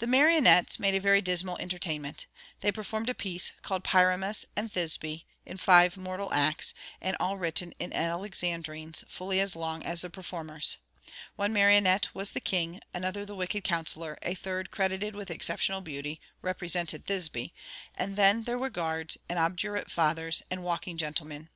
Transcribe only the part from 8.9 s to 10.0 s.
fully as long as